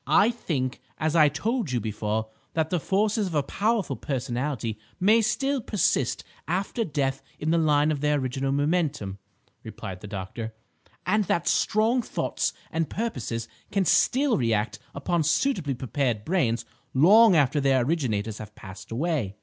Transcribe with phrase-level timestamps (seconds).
[0.07, 5.21] "I think, as I told you before, that the forces of a powerful personality may
[5.21, 9.19] still persist after death in the line of their original momentum,"
[9.63, 10.55] replied the doctor;
[11.05, 16.65] "and that strong thoughts and purposes can still react upon suitably prepared brains
[16.95, 19.35] long after their originators have passed away.